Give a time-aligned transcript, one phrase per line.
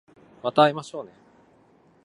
[0.41, 1.11] また会いましょうね